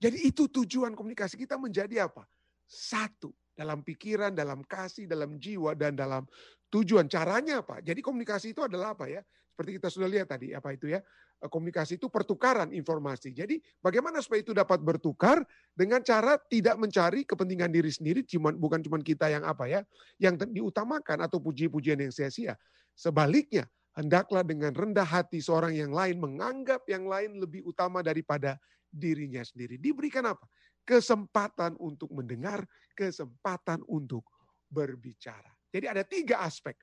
Jadi 0.02 0.26
itu 0.26 0.50
tujuan 0.50 0.98
komunikasi 0.98 1.38
kita 1.38 1.54
menjadi 1.54 2.10
apa? 2.10 2.26
Satu 2.66 3.30
dalam 3.54 3.86
pikiran, 3.86 4.34
dalam 4.34 4.66
kasih, 4.66 5.06
dalam 5.06 5.38
jiwa, 5.38 5.78
dan 5.78 5.94
dalam 5.94 6.26
tujuan. 6.74 7.06
Caranya 7.06 7.62
apa? 7.62 7.78
Jadi 7.78 8.02
komunikasi 8.02 8.50
itu 8.50 8.66
adalah 8.66 8.98
apa 8.98 9.06
ya? 9.06 9.22
Seperti 9.54 9.78
kita 9.78 9.87
sudah 9.87 10.11
lihat 10.11 10.26
tadi, 10.34 10.50
apa 10.50 10.75
itu 10.75 10.90
ya? 10.90 10.99
Eh, 11.38 11.46
komunikasi 11.46 11.94
itu 11.94 12.11
pertukaran 12.11 12.75
informasi. 12.75 13.30
Jadi 13.30 13.62
bagaimana 13.78 14.18
supaya 14.18 14.42
itu 14.42 14.50
dapat 14.50 14.82
bertukar 14.82 15.46
dengan 15.70 16.02
cara 16.02 16.34
tidak 16.50 16.75
mencari 16.75 17.23
kepentingan 17.23 17.70
diri 17.70 17.87
sendiri, 17.87 18.26
cuman 18.26 18.58
bukan 18.58 18.82
cuma 18.82 18.99
kita 18.99 19.30
yang 19.30 19.46
apa 19.46 19.70
ya, 19.70 19.87
yang 20.18 20.34
diutamakan 20.34 21.23
atau 21.23 21.38
puji-pujian 21.38 22.02
yang 22.02 22.11
sia-sia. 22.11 22.58
Sebaliknya, 22.99 23.70
hendaklah 23.94 24.42
dengan 24.42 24.75
rendah 24.75 25.06
hati 25.06 25.38
seorang 25.38 25.78
yang 25.78 25.94
lain 25.94 26.18
menganggap 26.18 26.82
yang 26.90 27.06
lain 27.06 27.38
lebih 27.38 27.62
utama 27.62 28.02
daripada 28.02 28.58
dirinya 28.90 29.46
sendiri. 29.46 29.78
Diberikan 29.78 30.26
apa? 30.26 30.50
Kesempatan 30.82 31.78
untuk 31.78 32.11
mendengar, 32.11 32.66
kesempatan 32.99 33.87
untuk 33.87 34.26
berbicara. 34.66 35.54
Jadi 35.70 35.87
ada 35.87 36.02
tiga 36.02 36.42
aspek. 36.42 36.75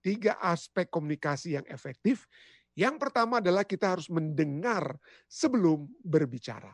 Tiga 0.00 0.40
aspek 0.40 0.88
komunikasi 0.88 1.60
yang 1.60 1.66
efektif. 1.68 2.24
Yang 2.72 2.96
pertama 2.96 3.44
adalah 3.44 3.68
kita 3.68 3.92
harus 3.92 4.08
mendengar 4.08 4.96
sebelum 5.28 5.84
berbicara. 6.00 6.72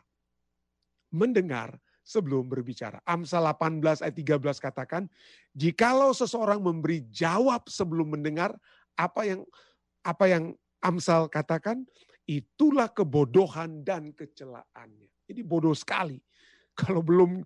Mendengar 1.11 1.75
sebelum 2.07 2.47
berbicara. 2.47 3.03
Amsal 3.03 3.43
18 3.43 3.99
ayat 3.99 4.15
13 4.15 4.63
katakan, 4.63 5.03
jikalau 5.51 6.15
seseorang 6.15 6.63
memberi 6.63 7.03
jawab 7.11 7.67
sebelum 7.67 8.15
mendengar, 8.15 8.55
apa 8.95 9.27
yang 9.27 9.41
apa 10.07 10.25
yang 10.31 10.55
Amsal 10.79 11.27
katakan, 11.27 11.83
itulah 12.23 12.87
kebodohan 12.87 13.83
dan 13.83 14.15
kecelaannya. 14.15 15.09
Jadi 15.27 15.41
bodoh 15.43 15.75
sekali 15.75 16.21
kalau 16.79 17.03
belum 17.03 17.43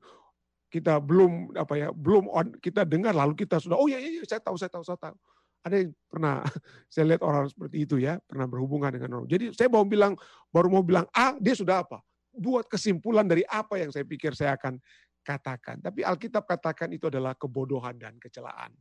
kita 0.71 1.03
belum 1.03 1.51
apa 1.57 1.73
ya 1.75 1.87
belum 1.91 2.31
kita 2.63 2.87
dengar 2.87 3.11
lalu 3.11 3.35
kita 3.35 3.59
sudah 3.59 3.75
oh 3.75 3.91
ya 3.91 3.99
ya, 3.99 4.07
ya 4.07 4.23
saya 4.23 4.39
tahu 4.39 4.55
saya 4.55 4.71
tahu 4.71 4.83
saya 4.87 4.95
tahu 4.95 5.15
ada 5.61 5.75
yang 5.81 5.91
pernah 6.09 6.41
saya 6.93 7.15
lihat 7.15 7.21
orang 7.21 7.49
seperti 7.49 7.77
itu 7.85 7.95
ya 8.01 8.17
pernah 8.25 8.45
berhubungan 8.49 8.91
dengan 8.93 9.21
orang. 9.21 9.29
Jadi 9.29 9.53
saya 9.53 9.69
mau 9.69 9.85
bilang 9.85 10.17
baru 10.49 10.67
mau 10.69 10.83
bilang 10.85 11.05
A 11.13 11.37
dia 11.37 11.53
sudah 11.53 11.85
apa? 11.85 12.01
Buat 12.31 12.71
kesimpulan 12.71 13.27
dari 13.27 13.43
apa 13.45 13.77
yang 13.77 13.91
saya 13.91 14.07
pikir 14.07 14.33
saya 14.33 14.55
akan 14.55 14.79
katakan. 15.21 15.83
Tapi 15.83 16.01
Alkitab 16.01 16.47
katakan 16.47 16.89
itu 16.95 17.11
adalah 17.11 17.37
kebodohan 17.37 17.99
dan 17.99 18.17
kecelaan 18.17 18.73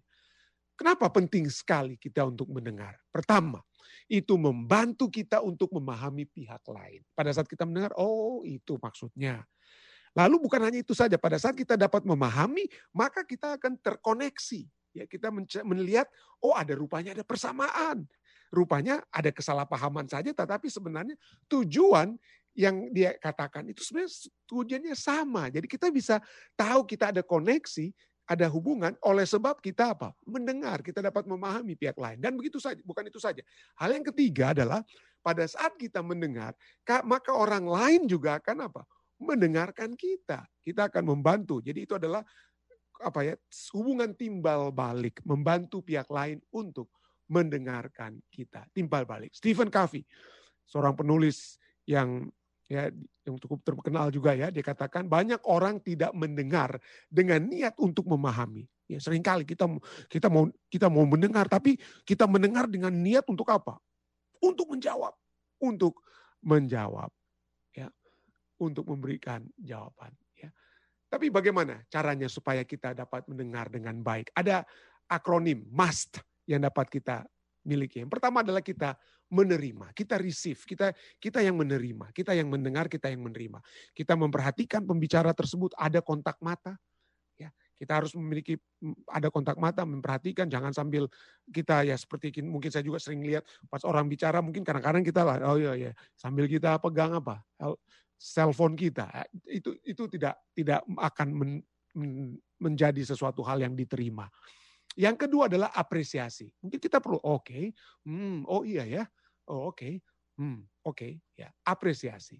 kenapa 0.80 1.12
penting 1.12 1.44
sekali 1.52 2.00
kita 2.00 2.24
untuk 2.24 2.48
mendengar? 2.48 2.96
Pertama 3.12 3.60
itu 4.08 4.40
membantu 4.40 5.12
kita 5.12 5.44
untuk 5.44 5.68
memahami 5.76 6.24
pihak 6.24 6.64
lain. 6.64 7.04
Pada 7.12 7.28
saat 7.36 7.44
kita 7.44 7.68
mendengar 7.68 7.92
oh 8.00 8.40
itu 8.48 8.80
maksudnya. 8.80 9.44
Lalu 10.16 10.42
bukan 10.42 10.58
hanya 10.66 10.82
itu 10.82 10.90
saja, 10.90 11.14
pada 11.20 11.38
saat 11.38 11.54
kita 11.54 11.78
dapat 11.78 12.02
memahami, 12.02 12.66
maka 12.90 13.22
kita 13.22 13.54
akan 13.60 13.78
terkoneksi. 13.78 14.66
Ya, 14.90 15.06
kita 15.06 15.30
melihat, 15.62 16.10
oh 16.42 16.54
ada 16.54 16.74
rupanya 16.74 17.14
ada 17.14 17.22
persamaan. 17.22 18.06
Rupanya 18.50 18.98
ada 19.14 19.30
kesalahpahaman 19.30 20.10
saja, 20.10 20.34
tetapi 20.34 20.66
sebenarnya 20.66 21.14
tujuan 21.46 22.18
yang 22.58 22.90
dia 22.90 23.14
katakan 23.14 23.62
itu 23.70 23.86
sebenarnya 23.86 24.10
tujuannya 24.50 24.94
sama. 24.98 25.46
Jadi 25.54 25.70
kita 25.70 25.86
bisa 25.94 26.18
tahu 26.58 26.82
kita 26.82 27.14
ada 27.14 27.22
koneksi, 27.22 27.94
ada 28.26 28.50
hubungan 28.50 28.98
oleh 29.06 29.22
sebab 29.22 29.62
kita 29.62 29.94
apa? 29.94 30.10
Mendengar, 30.26 30.82
kita 30.82 30.98
dapat 30.98 31.30
memahami 31.30 31.78
pihak 31.78 31.94
lain. 31.94 32.18
Dan 32.18 32.34
begitu 32.34 32.58
saja, 32.58 32.82
bukan 32.82 33.06
itu 33.06 33.22
saja. 33.22 33.42
Hal 33.78 33.94
yang 33.94 34.06
ketiga 34.10 34.50
adalah 34.50 34.82
pada 35.22 35.46
saat 35.46 35.78
kita 35.78 36.02
mendengar, 36.02 36.58
maka 37.06 37.30
orang 37.30 37.70
lain 37.70 38.10
juga 38.10 38.42
akan 38.42 38.66
apa? 38.66 38.82
mendengarkan 39.20 39.92
kita. 39.94 40.48
Kita 40.64 40.88
akan 40.88 41.12
membantu. 41.14 41.60
Jadi 41.60 41.84
itu 41.84 41.92
adalah 41.94 42.24
apa 43.00 43.20
ya 43.24 43.34
hubungan 43.72 44.12
timbal 44.14 44.70
balik, 44.70 45.20
membantu 45.24 45.80
pihak 45.80 46.08
lain 46.08 46.38
untuk 46.52 46.92
mendengarkan 47.30 48.20
kita. 48.28 48.66
Timbal 48.70 49.08
balik. 49.08 49.32
Stephen 49.32 49.72
Covey, 49.72 50.04
seorang 50.68 50.94
penulis 50.94 51.58
yang 51.88 52.28
ya 52.70 52.86
yang 53.26 53.36
cukup 53.40 53.64
terkenal 53.66 54.12
juga 54.14 54.36
ya, 54.36 54.52
dia 54.52 54.62
katakan 54.62 55.10
banyak 55.10 55.42
orang 55.48 55.82
tidak 55.82 56.14
mendengar 56.14 56.78
dengan 57.10 57.42
niat 57.42 57.74
untuk 57.80 58.06
memahami. 58.06 58.66
Ya 58.90 58.98
sering 58.98 59.22
kali 59.22 59.46
kita 59.46 59.70
kita 60.10 60.26
mau 60.26 60.50
kita 60.66 60.90
mau 60.90 61.06
mendengar 61.06 61.46
tapi 61.46 61.78
kita 62.02 62.26
mendengar 62.26 62.66
dengan 62.66 62.90
niat 62.90 63.26
untuk 63.30 63.46
apa? 63.50 63.78
Untuk 64.42 64.72
menjawab, 64.72 65.14
untuk 65.62 66.00
menjawab 66.42 67.10
untuk 68.60 68.84
memberikan 68.86 69.48
jawaban. 69.56 70.12
Tapi 71.10 71.26
bagaimana 71.26 71.82
caranya 71.90 72.30
supaya 72.30 72.62
kita 72.62 72.94
dapat 72.94 73.26
mendengar 73.26 73.66
dengan 73.66 73.98
baik? 73.98 74.30
Ada 74.30 74.62
akronim 75.10 75.66
MUST 75.74 76.22
yang 76.46 76.62
dapat 76.62 76.86
kita 76.86 77.26
miliki. 77.66 78.06
Yang 78.06 78.14
pertama 78.14 78.46
adalah 78.46 78.62
kita 78.62 78.94
menerima, 79.30 79.90
kita 79.90 80.18
receive, 80.22 80.58
kita 80.62 80.94
kita 81.18 81.42
yang 81.42 81.58
menerima, 81.58 82.14
kita 82.14 82.34
yang 82.34 82.46
mendengar, 82.46 82.86
kita 82.86 83.10
yang 83.10 83.26
menerima. 83.26 83.58
Kita 83.90 84.14
memperhatikan 84.14 84.86
pembicara 84.86 85.34
tersebut 85.34 85.74
ada 85.74 85.98
kontak 85.98 86.38
mata, 86.38 86.78
ya. 87.34 87.50
Kita 87.80 87.96
harus 87.96 88.12
memiliki 88.12 88.60
ada 89.08 89.32
kontak 89.32 89.56
mata, 89.56 89.88
memperhatikan, 89.88 90.46
jangan 90.46 90.70
sambil 90.70 91.08
kita 91.48 91.80
ya 91.88 91.96
seperti 91.96 92.44
mungkin 92.44 92.68
saya 92.68 92.84
juga 92.84 93.00
sering 93.00 93.24
lihat 93.24 93.40
pas 93.72 93.80
orang 93.88 94.04
bicara 94.04 94.44
mungkin 94.44 94.62
kadang-kadang 94.62 95.00
kita 95.00 95.24
lah, 95.24 95.40
oh 95.48 95.56
iya 95.56 95.72
ya 95.74 95.92
sambil 96.12 96.44
kita 96.44 96.76
pegang 96.76 97.16
apa 97.16 97.40
cellphone 98.20 98.76
kita 98.76 99.24
itu 99.48 99.72
itu 99.80 100.04
tidak 100.12 100.36
tidak 100.52 100.84
akan 100.84 101.28
men, 101.32 101.52
men, 101.96 102.36
menjadi 102.60 103.00
sesuatu 103.00 103.40
hal 103.40 103.64
yang 103.64 103.72
diterima. 103.72 104.28
Yang 104.92 105.24
kedua 105.24 105.48
adalah 105.48 105.72
apresiasi. 105.72 106.52
Mungkin 106.60 106.76
kita 106.76 107.00
perlu 107.00 107.16
oke, 107.16 107.40
okay, 107.48 107.64
hmm, 108.04 108.44
oh 108.44 108.60
iya 108.68 108.84
ya, 108.84 109.02
oh 109.48 109.72
oke, 109.72 109.80
okay, 109.80 109.94
hmm, 110.36 110.60
oke 110.84 110.92
okay, 110.92 111.12
ya 111.32 111.48
apresiasi. 111.64 112.36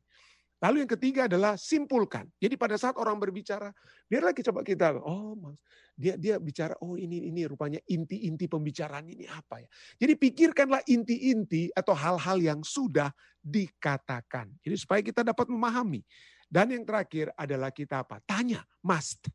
Lalu 0.61 0.85
yang 0.85 0.93
ketiga 0.93 1.21
adalah 1.25 1.57
simpulkan. 1.57 2.29
Jadi 2.37 2.61
pada 2.61 2.77
saat 2.77 2.93
orang 3.01 3.17
berbicara, 3.17 3.73
biar 4.05 4.29
lagi 4.29 4.45
coba 4.45 4.61
kita, 4.61 4.93
oh 5.01 5.33
mas, 5.33 5.57
dia 5.97 6.21
dia 6.21 6.37
bicara, 6.37 6.77
oh 6.85 7.01
ini 7.01 7.33
ini 7.33 7.49
rupanya 7.49 7.81
inti-inti 7.89 8.45
pembicaraan 8.45 9.09
ini 9.09 9.25
apa 9.25 9.65
ya. 9.65 9.69
Jadi 9.97 10.21
pikirkanlah 10.21 10.85
inti-inti 10.85 11.73
atau 11.73 11.97
hal-hal 11.97 12.37
yang 12.45 12.61
sudah 12.61 13.09
dikatakan. 13.41 14.53
Jadi 14.61 14.77
supaya 14.77 15.01
kita 15.01 15.25
dapat 15.25 15.49
memahami. 15.49 16.05
Dan 16.51 16.77
yang 16.77 16.85
terakhir 16.85 17.33
adalah 17.39 17.73
kita 17.73 18.05
apa? 18.05 18.21
Tanya, 18.29 18.61
must. 18.85 19.33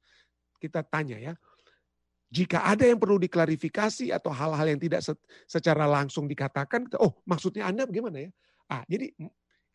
Kita 0.61 0.85
tanya 0.85 1.17
ya. 1.17 1.33
Jika 2.29 2.67
ada 2.69 2.83
yang 2.85 2.99
perlu 2.99 3.15
diklarifikasi 3.17 4.11
atau 4.11 4.29
hal-hal 4.29 4.67
yang 4.67 4.81
tidak 4.81 5.01
secara 5.49 5.87
langsung 5.89 6.29
dikatakan, 6.29 6.85
oh 7.01 7.17
maksudnya 7.25 7.71
Anda 7.71 7.87
bagaimana 7.87 8.29
ya? 8.29 8.29
Ah, 8.67 8.83
jadi 8.89 9.13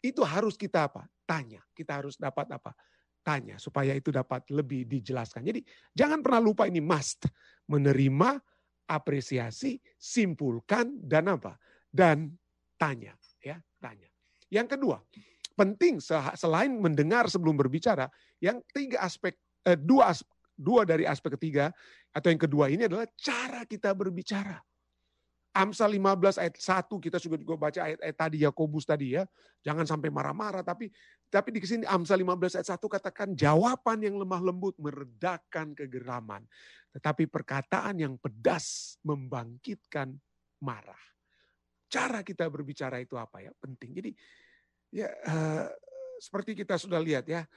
itu 0.01 0.25
harus 0.25 0.57
kita 0.57 0.89
apa? 0.89 1.05
Tanya. 1.29 1.61
Kita 1.73 2.01
harus 2.01 2.17
dapat 2.17 2.49
apa? 2.53 2.73
Tanya 3.21 3.61
supaya 3.61 3.93
itu 3.93 4.09
dapat 4.09 4.49
lebih 4.49 4.89
dijelaskan. 4.89 5.45
Jadi 5.45 5.61
jangan 5.93 6.25
pernah 6.25 6.41
lupa 6.41 6.65
ini 6.65 6.81
must 6.81 7.29
menerima, 7.69 8.41
apresiasi, 8.89 9.77
simpulkan 10.01 10.97
dan 11.05 11.29
apa? 11.29 11.61
Dan 11.87 12.33
tanya, 12.81 13.13
ya, 13.45 13.61
tanya. 13.77 14.09
Yang 14.49 14.79
kedua, 14.79 14.99
penting 15.55 16.01
selain 16.35 16.73
mendengar 16.81 17.29
sebelum 17.29 17.55
berbicara, 17.61 18.09
yang 18.41 18.65
tiga 18.73 19.05
aspek 19.05 19.37
eh, 19.69 19.77
dua 19.77 20.17
dua 20.61 20.85
dari 20.85 21.05
aspek 21.05 21.37
ketiga 21.41 21.73
atau 22.13 22.29
yang 22.29 22.41
kedua 22.41 22.69
ini 22.73 22.89
adalah 22.89 23.09
cara 23.17 23.65
kita 23.69 23.93
berbicara. 23.93 24.61
Amsal 25.51 25.99
15 25.99 26.39
ayat 26.39 26.55
1 26.55 26.87
kita 27.03 27.19
juga 27.19 27.37
juga 27.37 27.55
baca 27.59 27.81
ayat-ayat 27.83 28.17
tadi 28.17 28.37
Yakobus 28.47 28.87
tadi 28.87 29.19
ya. 29.19 29.27
Jangan 29.67 29.85
sampai 29.85 30.09
marah-marah 30.09 30.63
tapi 30.63 30.89
tapi 31.27 31.55
di 31.55 31.61
sini 31.63 31.85
Amsal 31.87 32.23
15 32.23 32.63
ayat 32.63 32.69
1 32.79 32.87
katakan 32.87 33.29
jawaban 33.35 33.99
yang 34.03 34.15
lemah 34.15 34.39
lembut 34.39 34.79
meredakan 34.79 35.75
kegeraman. 35.75 36.47
Tetapi 36.95 37.27
perkataan 37.27 37.99
yang 37.99 38.15
pedas 38.19 38.99
membangkitkan 39.03 40.15
marah. 40.63 41.03
Cara 41.91 42.23
kita 42.23 42.47
berbicara 42.47 43.03
itu 43.03 43.19
apa 43.19 43.43
ya? 43.43 43.51
Penting. 43.59 43.91
Jadi 43.95 44.11
ya 44.91 45.11
uh, 45.11 45.67
seperti 46.21 46.53
kita 46.53 46.77
sudah 46.77 47.01
lihat 47.01 47.25
ya, 47.25 47.49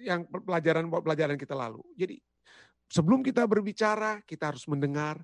yang 0.00 0.24
pelajaran-pelajaran 0.26 1.36
kita 1.36 1.52
lalu. 1.52 1.84
Jadi 1.92 2.16
sebelum 2.88 3.20
kita 3.20 3.44
berbicara, 3.44 4.24
kita 4.24 4.48
harus 4.48 4.64
mendengar, 4.64 5.20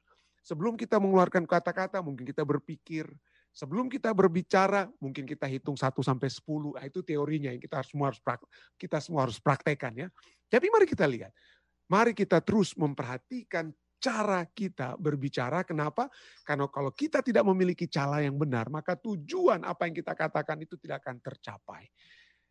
Sebelum 0.49 0.81
kita 0.81 0.97
mengeluarkan 0.97 1.45
kata-kata, 1.45 2.00
mungkin 2.00 2.25
kita 2.25 2.40
berpikir. 2.40 3.05
Sebelum 3.52 3.93
kita 3.93 4.17
berbicara, 4.17 4.88
mungkin 4.97 5.28
kita 5.28 5.45
hitung 5.45 5.76
1 5.76 6.00
sampai 6.00 6.33
10. 6.33 6.73
Nah, 6.73 6.85
itu 6.88 7.05
teorinya 7.05 7.52
yang 7.52 7.61
kita 7.61 7.85
semua 7.85 8.09
harus 8.09 8.21
kita 8.81 8.97
semua 9.05 9.28
harus 9.28 9.37
praktekkan 9.37 9.93
ya. 9.93 10.09
Jadi 10.49 10.73
mari 10.73 10.88
kita 10.88 11.05
lihat. 11.05 11.37
Mari 11.93 12.17
kita 12.17 12.40
terus 12.40 12.73
memperhatikan 12.81 13.69
cara 14.00 14.49
kita 14.49 14.97
berbicara. 14.97 15.69
Kenapa? 15.69 16.09
Karena 16.49 16.64
kalau 16.73 16.97
kita 16.97 17.21
tidak 17.21 17.45
memiliki 17.45 17.85
cara 17.85 18.25
yang 18.25 18.40
benar, 18.40 18.73
maka 18.73 18.97
tujuan 18.97 19.69
apa 19.69 19.85
yang 19.85 20.00
kita 20.00 20.17
katakan 20.17 20.64
itu 20.64 20.81
tidak 20.81 21.05
akan 21.05 21.21
tercapai. 21.21 21.85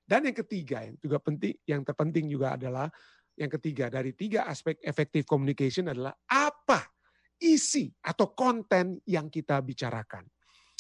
Dan 0.06 0.30
yang 0.30 0.38
ketiga 0.38 0.86
yang 0.86 1.02
juga 1.02 1.18
penting, 1.18 1.56
yang 1.66 1.82
terpenting 1.82 2.30
juga 2.30 2.54
adalah 2.62 2.94
yang 3.38 3.54
ketiga 3.54 3.90
dari 3.90 4.18
tiga 4.18 4.50
aspek 4.50 4.82
effective 4.82 5.26
communication 5.30 5.94
adalah 5.94 6.14
apa 6.26 6.57
isi 7.42 7.90
atau 8.02 8.34
konten 8.34 9.02
yang 9.06 9.30
kita 9.30 9.62
bicarakan. 9.62 10.26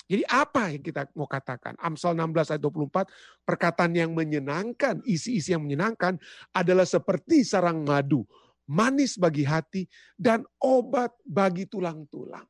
Jadi 0.07 0.23
apa 0.23 0.71
yang 0.71 0.79
kita 0.79 1.11
mau 1.19 1.27
katakan? 1.27 1.75
Amsal 1.83 2.15
16 2.15 2.55
ayat 2.55 2.63
24, 2.63 3.11
perkataan 3.43 3.91
yang 3.91 4.15
menyenangkan, 4.15 5.03
isi-isi 5.03 5.51
yang 5.51 5.67
menyenangkan 5.67 6.15
adalah 6.55 6.87
seperti 6.87 7.43
sarang 7.43 7.83
madu, 7.83 8.23
manis 8.71 9.19
bagi 9.19 9.43
hati 9.43 9.83
dan 10.15 10.47
obat 10.63 11.11
bagi 11.27 11.67
tulang-tulang. 11.67 12.47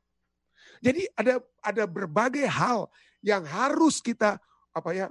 Jadi 0.78 1.10
ada 1.18 1.42
ada 1.58 1.84
berbagai 1.90 2.46
hal 2.46 2.86
yang 3.26 3.42
harus 3.42 3.98
kita 3.98 4.38
apa 4.70 4.90
ya 4.94 5.06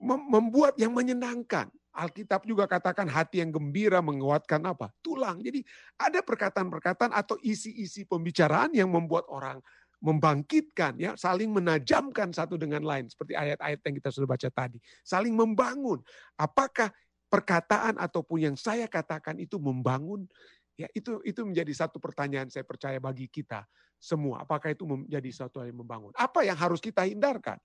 membuat 0.00 0.80
yang 0.80 0.96
menyenangkan. 0.96 1.68
Alkitab 1.96 2.44
juga 2.44 2.68
katakan 2.68 3.08
hati 3.08 3.40
yang 3.40 3.48
gembira 3.48 4.04
menguatkan 4.04 4.60
apa? 4.68 4.92
Tulang. 5.00 5.40
Jadi 5.40 5.64
ada 5.96 6.20
perkataan-perkataan 6.20 7.16
atau 7.16 7.40
isi-isi 7.40 8.04
pembicaraan 8.04 8.76
yang 8.76 8.92
membuat 8.92 9.24
orang 9.32 9.58
membangkitkan 9.96 11.00
ya 11.00 11.16
saling 11.16 11.48
menajamkan 11.48 12.28
satu 12.28 12.60
dengan 12.60 12.84
lain 12.84 13.08
seperti 13.08 13.32
ayat-ayat 13.32 13.80
yang 13.80 13.96
kita 13.96 14.12
sudah 14.12 14.28
baca 14.28 14.48
tadi 14.52 14.76
saling 15.00 15.32
membangun 15.32 16.04
apakah 16.36 16.92
perkataan 17.26 17.98
ataupun 17.98 18.38
yang 18.52 18.56
saya 18.60 18.86
katakan 18.86 19.40
itu 19.40 19.58
membangun 19.58 20.28
ya 20.76 20.88
itu 20.92 21.24
itu 21.24 21.40
menjadi 21.42 21.72
satu 21.72 21.96
pertanyaan 21.96 22.52
saya 22.52 22.62
percaya 22.62 23.00
bagi 23.00 23.26
kita 23.26 23.64
semua. 23.96 24.44
Apakah 24.44 24.76
itu 24.76 24.84
menjadi 24.84 25.30
satu 25.32 25.64
yang 25.64 25.80
membangun? 25.80 26.12
Apa 26.14 26.44
yang 26.44 26.56
harus 26.56 26.84
kita 26.84 27.08
hindarkan? 27.08 27.56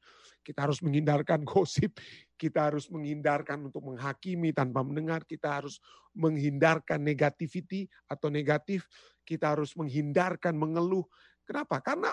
Kita 0.41 0.63
harus 0.63 0.79
menghindarkan 0.79 1.43
gosip 1.51 1.99
kita 2.41 2.73
harus 2.73 2.89
menghindarkan 2.89 3.69
untuk 3.69 3.85
menghakimi 3.85 4.49
tanpa 4.49 4.81
mendengar 4.81 5.21
kita 5.29 5.61
harus 5.61 5.77
menghindarkan 6.17 6.97
negativity 6.97 7.85
atau 8.09 8.33
negatif 8.33 8.89
kita 9.21 9.53
harus 9.53 9.77
menghindarkan 9.77 10.57
mengeluh. 10.57 11.05
Kenapa? 11.45 11.77
Karena 11.85 12.09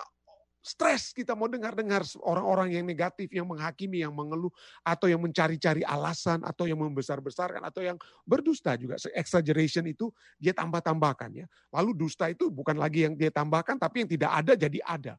stres 0.62 1.14
kita 1.14 1.32
mau 1.32 1.46
dengar-dengar 1.46 2.04
orang-orang 2.20 2.74
yang 2.76 2.84
negatif, 2.84 3.30
yang 3.32 3.46
menghakimi, 3.48 4.02
yang 4.02 4.12
mengeluh, 4.12 4.50
atau 4.82 5.06
yang 5.06 5.22
mencari-cari 5.22 5.86
alasan, 5.86 6.42
atau 6.44 6.66
yang 6.66 6.78
membesar-besarkan, 6.78 7.62
atau 7.64 7.80
yang 7.80 7.96
berdusta 8.26 8.74
juga. 8.74 8.98
Exaggeration 9.14 9.86
itu 9.86 10.10
dia 10.36 10.52
tambah-tambahkan 10.52 11.44
ya. 11.44 11.46
Lalu 11.72 11.96
dusta 11.96 12.28
itu 12.28 12.50
bukan 12.50 12.76
lagi 12.76 13.06
yang 13.06 13.14
dia 13.14 13.32
tambahkan, 13.32 13.78
tapi 13.78 14.04
yang 14.04 14.10
tidak 14.10 14.30
ada 14.34 14.52
jadi 14.58 14.78
ada. 14.84 15.14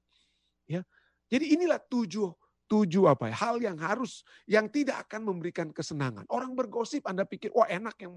Ya, 0.69 0.85
jadi 1.33 1.57
inilah 1.57 1.81
tujuh 1.81 2.29
tujuh 2.69 3.09
apa 3.09 3.33
ya 3.33 3.35
hal 3.35 3.57
yang 3.57 3.77
harus 3.81 4.21
yang 4.45 4.69
tidak 4.69 5.09
akan 5.09 5.25
memberikan 5.25 5.73
kesenangan 5.73 6.21
orang 6.29 6.53
bergosip 6.53 7.01
anda 7.09 7.25
pikir 7.25 7.49
wah 7.49 7.65
enak 7.65 7.97
yang 7.97 8.13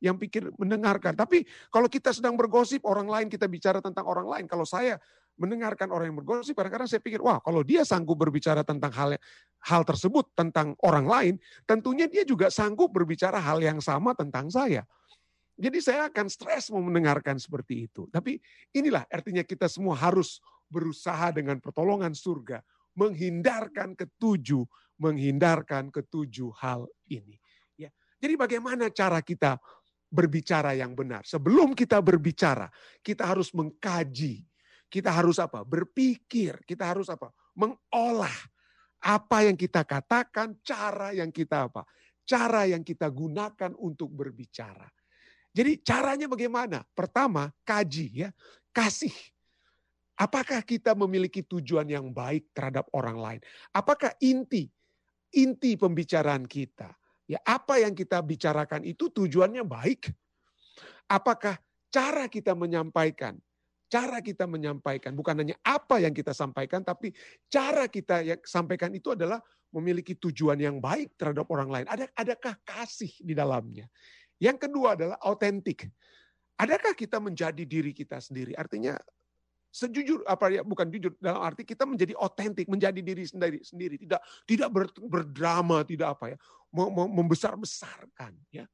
yang 0.00 0.16
pikir 0.16 0.48
mendengarkan 0.56 1.12
tapi 1.12 1.44
kalau 1.68 1.84
kita 1.84 2.08
sedang 2.16 2.32
bergosip 2.32 2.80
orang 2.88 3.04
lain 3.04 3.28
kita 3.28 3.44
bicara 3.44 3.84
tentang 3.84 4.08
orang 4.08 4.24
lain 4.24 4.48
kalau 4.48 4.64
saya 4.64 4.96
mendengarkan 5.36 5.88
orang 5.92 6.12
yang 6.12 6.18
bergosip, 6.20 6.52
kadang-kadang 6.56 6.88
saya 6.90 7.00
pikir, 7.00 7.20
wah 7.20 7.40
kalau 7.40 7.64
dia 7.64 7.86
sanggup 7.86 8.18
berbicara 8.18 8.64
tentang 8.66 8.92
hal 8.92 9.10
hal 9.64 9.82
tersebut 9.84 10.28
tentang 10.36 10.76
orang 10.84 11.06
lain, 11.06 11.34
tentunya 11.64 12.08
dia 12.08 12.24
juga 12.24 12.48
sanggup 12.48 12.92
berbicara 12.92 13.40
hal 13.40 13.60
yang 13.60 13.78
sama 13.80 14.12
tentang 14.16 14.48
saya. 14.48 14.84
Jadi 15.60 15.78
saya 15.84 16.08
akan 16.08 16.26
stres 16.32 16.72
mau 16.72 16.80
mendengarkan 16.80 17.36
seperti 17.36 17.84
itu. 17.84 18.08
Tapi 18.08 18.40
inilah 18.72 19.04
artinya 19.12 19.44
kita 19.44 19.68
semua 19.68 19.92
harus 19.92 20.40
berusaha 20.72 21.28
dengan 21.36 21.60
pertolongan 21.60 22.16
surga 22.16 22.64
menghindarkan 22.96 23.94
ketujuh, 23.94 24.64
menghindarkan 24.96 25.92
ketujuh 25.92 26.50
hal 26.58 26.88
ini. 27.12 27.36
Ya. 27.76 27.92
Jadi 28.18 28.34
bagaimana 28.40 28.88
cara 28.88 29.20
kita 29.20 29.60
berbicara 30.10 30.74
yang 30.74 30.96
benar? 30.96 31.22
Sebelum 31.28 31.76
kita 31.76 32.02
berbicara, 32.02 32.72
kita 33.04 33.28
harus 33.28 33.54
mengkaji 33.54 34.49
kita 34.90 35.14
harus 35.14 35.38
apa? 35.38 35.62
Berpikir, 35.62 36.60
kita 36.66 36.90
harus 36.90 37.06
apa? 37.06 37.30
Mengolah 37.54 38.34
apa 39.00 39.46
yang 39.46 39.56
kita 39.56 39.86
katakan, 39.86 40.58
cara 40.60 41.14
yang 41.14 41.30
kita 41.30 41.70
apa? 41.70 41.86
Cara 42.26 42.66
yang 42.66 42.82
kita 42.82 43.06
gunakan 43.08 43.72
untuk 43.78 44.10
berbicara. 44.12 44.90
Jadi 45.50 45.80
caranya 45.82 46.26
bagaimana? 46.26 46.82
Pertama, 46.92 47.48
kaji 47.62 48.26
ya, 48.26 48.30
kasih. 48.74 49.14
Apakah 50.20 50.60
kita 50.60 50.92
memiliki 50.92 51.40
tujuan 51.40 51.88
yang 51.88 52.12
baik 52.12 52.52
terhadap 52.52 52.90
orang 52.92 53.16
lain? 53.16 53.40
Apakah 53.72 54.12
inti 54.20 54.68
inti 55.32 55.78
pembicaraan 55.78 56.44
kita? 56.44 56.92
Ya, 57.30 57.38
apa 57.46 57.78
yang 57.78 57.94
kita 57.94 58.18
bicarakan 58.20 58.82
itu 58.82 59.06
tujuannya 59.06 59.62
baik? 59.62 60.10
Apakah 61.06 61.58
cara 61.90 62.26
kita 62.26 62.58
menyampaikan 62.58 63.38
cara 63.90 64.22
kita 64.22 64.46
menyampaikan, 64.46 65.12
bukan 65.18 65.42
hanya 65.42 65.58
apa 65.66 65.98
yang 65.98 66.14
kita 66.14 66.30
sampaikan, 66.30 66.86
tapi 66.86 67.10
cara 67.50 67.90
kita 67.90 68.22
yang 68.22 68.40
sampaikan 68.46 68.94
itu 68.94 69.12
adalah 69.12 69.42
memiliki 69.74 70.14
tujuan 70.14 70.56
yang 70.62 70.78
baik 70.78 71.18
terhadap 71.18 71.50
orang 71.50 71.68
lain. 71.68 71.86
Ada, 71.90 72.06
adakah 72.14 72.54
kasih 72.62 73.10
di 73.18 73.34
dalamnya? 73.34 73.90
Yang 74.38 74.70
kedua 74.70 74.94
adalah 74.94 75.18
autentik. 75.20 75.90
Adakah 76.54 76.94
kita 76.94 77.18
menjadi 77.18 77.66
diri 77.66 77.90
kita 77.90 78.22
sendiri? 78.22 78.54
Artinya 78.54 78.94
sejujur 79.70 80.26
apa 80.26 80.50
ya 80.50 80.62
bukan 80.66 80.90
jujur 80.90 81.14
dalam 81.22 81.46
arti 81.46 81.62
kita 81.62 81.86
menjadi 81.86 82.18
otentik 82.18 82.66
menjadi 82.66 82.98
diri 82.98 83.22
sendiri 83.22 83.62
sendiri 83.62 83.94
tidak 84.02 84.18
tidak 84.42 84.66
ber, 84.66 84.84
berdrama 84.98 85.86
tidak 85.86 86.18
apa 86.18 86.34
ya 86.34 86.38
membesar 87.06 87.54
besarkan 87.54 88.34
ya 88.50 88.66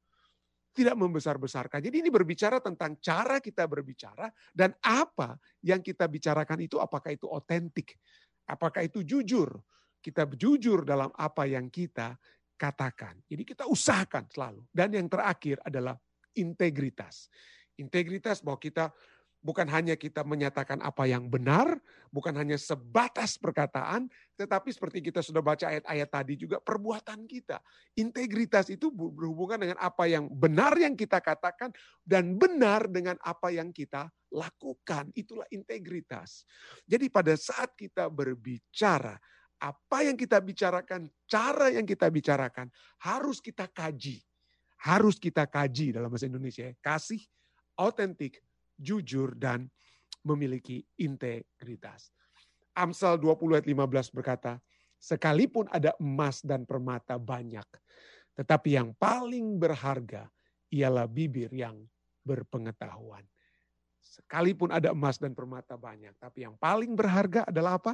tidak 0.77 0.93
membesar-besarkan. 0.93 1.81
Jadi 1.81 2.05
ini 2.05 2.13
berbicara 2.13 2.61
tentang 2.61 3.01
cara 3.01 3.41
kita 3.41 3.65
berbicara 3.65 4.29
dan 4.53 4.77
apa 4.85 5.41
yang 5.65 5.81
kita 5.81 6.05
bicarakan 6.05 6.61
itu 6.61 6.77
apakah 6.77 7.17
itu 7.17 7.25
otentik, 7.25 7.97
apakah 8.45 8.85
itu 8.85 9.01
jujur. 9.01 9.49
Kita 9.97 10.29
jujur 10.29 10.85
dalam 10.85 11.09
apa 11.17 11.49
yang 11.49 11.73
kita 11.73 12.13
katakan. 12.55 13.17
Jadi 13.25 13.43
kita 13.43 13.65
usahakan 13.65 14.29
selalu. 14.29 14.61
Dan 14.69 14.93
yang 14.93 15.09
terakhir 15.09 15.57
adalah 15.65 15.97
integritas. 16.37 17.27
Integritas 17.81 18.39
bahwa 18.45 18.61
kita 18.61 18.93
bukan 19.41 19.67
hanya 19.69 19.95
kita 19.95 20.25
menyatakan 20.25 20.81
apa 20.81 21.07
yang 21.07 21.29
benar, 21.31 21.77
bukan 22.09 22.33
hanya 22.35 22.57
sebatas 22.59 23.37
perkataan, 23.37 24.09
tetapi 24.35 24.73
seperti 24.73 24.99
kita 24.99 25.21
sudah 25.21 25.41
baca 25.41 25.69
ayat-ayat 25.69 26.09
tadi 26.09 26.33
juga 26.35 26.57
perbuatan 26.59 27.25
kita. 27.29 27.61
Integritas 27.97 28.67
itu 28.73 28.89
berhubungan 28.91 29.61
dengan 29.61 29.77
apa 29.79 30.09
yang 30.09 30.27
benar 30.27 30.75
yang 30.77 30.97
kita 30.97 31.21
katakan 31.21 31.71
dan 32.03 32.35
benar 32.35 32.89
dengan 32.89 33.15
apa 33.23 33.53
yang 33.53 33.71
kita 33.71 34.09
lakukan. 34.33 35.09
Itulah 35.15 35.47
integritas. 35.53 36.43
Jadi 36.83 37.07
pada 37.07 37.33
saat 37.39 37.73
kita 37.77 38.11
berbicara, 38.11 39.15
apa 39.57 40.05
yang 40.05 40.13
kita 40.13 40.37
bicarakan, 40.37 41.09
cara 41.25 41.73
yang 41.73 41.85
kita 41.85 42.05
bicarakan 42.13 42.69
harus 43.01 43.41
kita 43.41 43.65
kaji. 43.69 44.21
Harus 44.77 45.17
kita 45.17 45.49
kaji 45.49 45.97
dalam 45.97 46.13
bahasa 46.13 46.29
Indonesia. 46.29 46.69
Ya. 46.69 46.73
Kasih, 46.77 47.17
autentik, 47.73 48.37
jujur, 48.77 49.33
dan 49.35 49.67
memiliki 50.23 50.85
integritas. 51.01 52.13
Amsal 52.77 53.17
20 53.17 53.57
ayat 53.57 53.67
15 53.67 54.13
berkata, 54.13 54.61
sekalipun 55.01 55.65
ada 55.73 55.93
emas 55.97 56.45
dan 56.45 56.65
permata 56.65 57.17
banyak, 57.17 57.65
tetapi 58.37 58.77
yang 58.77 58.93
paling 58.97 59.57
berharga 59.57 60.29
ialah 60.69 61.09
bibir 61.09 61.49
yang 61.53 61.81
berpengetahuan. 62.21 63.25
Sekalipun 63.97 64.69
ada 64.73 64.93
emas 64.93 65.17
dan 65.17 65.33
permata 65.33 65.73
banyak, 65.73 66.13
tapi 66.21 66.45
yang 66.45 66.53
paling 66.57 66.93
berharga 66.93 67.45
adalah 67.49 67.81
apa? 67.81 67.93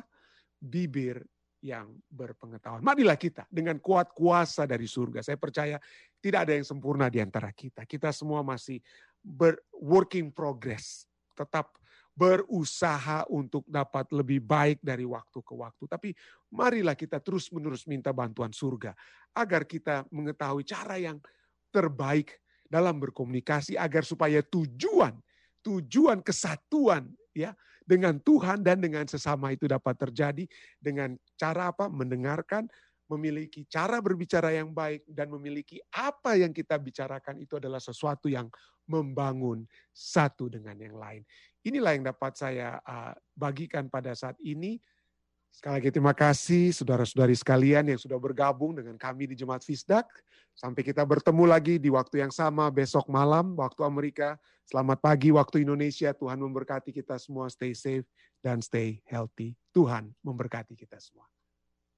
Bibir 0.60 1.24
yang 1.64 1.96
berpengetahuan. 2.12 2.84
Marilah 2.84 3.16
kita 3.16 3.48
dengan 3.48 3.80
kuat 3.80 4.12
kuasa 4.12 4.68
dari 4.68 4.84
surga. 4.84 5.24
Saya 5.24 5.40
percaya 5.40 5.80
tidak 6.20 6.48
ada 6.48 6.54
yang 6.60 6.68
sempurna 6.68 7.08
di 7.08 7.24
antara 7.24 7.56
kita. 7.56 7.88
Kita 7.88 8.12
semua 8.12 8.44
masih 8.44 8.84
ber 9.24 9.58
working 9.72 10.30
progress. 10.30 11.08
Tetap 11.34 11.80
berusaha 12.14 13.26
untuk 13.26 13.66
dapat 13.66 14.06
lebih 14.14 14.38
baik 14.38 14.78
dari 14.86 15.02
waktu 15.02 15.42
ke 15.42 15.54
waktu. 15.58 15.84
Tapi 15.90 16.10
marilah 16.54 16.94
kita 16.94 17.18
terus-menerus 17.18 17.90
minta 17.90 18.14
bantuan 18.14 18.54
surga 18.54 18.94
agar 19.34 19.66
kita 19.66 20.06
mengetahui 20.14 20.62
cara 20.62 21.02
yang 21.02 21.18
terbaik 21.74 22.38
dalam 22.70 23.02
berkomunikasi 23.02 23.74
agar 23.82 24.06
supaya 24.06 24.46
tujuan 24.46 25.18
tujuan 25.64 26.20
kesatuan 26.20 27.08
ya 27.32 27.56
dengan 27.88 28.20
Tuhan 28.20 28.62
dan 28.62 28.80
dengan 28.84 29.08
sesama 29.08 29.56
itu 29.56 29.66
dapat 29.68 29.96
terjadi 29.96 30.46
dengan 30.80 31.16
cara 31.40 31.72
apa? 31.72 31.88
Mendengarkan, 31.88 32.68
memiliki 33.12 33.68
cara 33.68 34.00
berbicara 34.00 34.56
yang 34.56 34.72
baik 34.72 35.04
dan 35.10 35.28
memiliki 35.28 35.80
apa 35.92 36.40
yang 36.40 36.56
kita 36.56 36.80
bicarakan 36.80 37.40
itu 37.44 37.60
adalah 37.60 37.80
sesuatu 37.80 38.32
yang 38.32 38.48
membangun 38.88 39.64
satu 39.92 40.52
dengan 40.52 40.76
yang 40.80 40.96
lain. 41.00 41.24
inilah 41.64 41.96
yang 41.96 42.04
dapat 42.12 42.36
saya 42.36 42.76
uh, 42.84 43.16
bagikan 43.40 43.88
pada 43.88 44.12
saat 44.12 44.36
ini. 44.44 44.84
Sekali 45.48 45.80
lagi 45.80 45.90
terima 45.96 46.12
kasih 46.12 46.76
saudara-saudari 46.76 47.38
sekalian 47.40 47.88
yang 47.88 47.96
sudah 47.96 48.20
bergabung 48.20 48.76
dengan 48.76 49.00
kami 49.00 49.32
di 49.32 49.40
Jemaat 49.40 49.64
Fisdak. 49.64 50.10
Sampai 50.52 50.84
kita 50.84 51.08
bertemu 51.08 51.48
lagi 51.48 51.80
di 51.80 51.88
waktu 51.88 52.26
yang 52.26 52.34
sama 52.36 52.68
besok 52.68 53.08
malam 53.08 53.56
waktu 53.56 53.86
Amerika. 53.88 54.36
Selamat 54.68 55.00
pagi 55.00 55.32
waktu 55.32 55.64
Indonesia. 55.64 56.12
Tuhan 56.12 56.42
memberkati 56.42 56.92
kita 56.92 57.16
semua. 57.16 57.48
Stay 57.48 57.72
safe 57.72 58.04
dan 58.44 58.60
stay 58.60 59.00
healthy. 59.08 59.56
Tuhan 59.72 60.12
memberkati 60.26 60.76
kita 60.76 61.00
semua. 61.00 61.30